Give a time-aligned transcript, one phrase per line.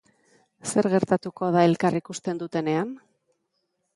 [0.69, 2.95] Zer gertatuko da elkar ikusten dutenean?